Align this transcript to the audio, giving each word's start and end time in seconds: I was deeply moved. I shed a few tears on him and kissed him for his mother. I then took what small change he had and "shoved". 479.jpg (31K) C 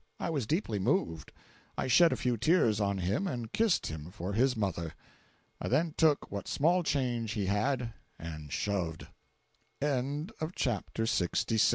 I 0.19 0.31
was 0.31 0.47
deeply 0.47 0.79
moved. 0.79 1.31
I 1.77 1.85
shed 1.85 2.11
a 2.11 2.15
few 2.15 2.35
tears 2.35 2.79
on 2.81 2.97
him 2.97 3.27
and 3.27 3.51
kissed 3.53 3.85
him 3.85 4.09
for 4.09 4.33
his 4.33 4.57
mother. 4.57 4.95
I 5.61 5.67
then 5.67 5.93
took 5.95 6.31
what 6.31 6.47
small 6.47 6.81
change 6.81 7.33
he 7.33 7.45
had 7.45 7.93
and 8.17 8.51
"shoved". 8.51 9.05
479.jpg 9.79 10.93
(31K) 10.95 11.59
C 11.59 11.69